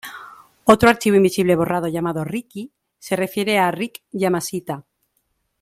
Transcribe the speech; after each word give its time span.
Otro 0.63 0.89
archivo 0.89 1.17
invisible 1.17 1.55
borrado 1.55 1.87
llamado 1.87 2.23
"RickY" 2.25 2.71
se 2.97 3.15
refiere 3.15 3.59
a 3.59 3.69
Rick 3.69 4.01
Yamashita. 4.11 4.83